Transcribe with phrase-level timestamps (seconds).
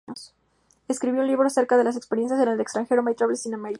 [0.87, 3.69] Escribió un libro acerca de sus experiencias en el extranjero, "My Travels in America".